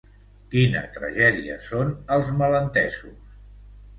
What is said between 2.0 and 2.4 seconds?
els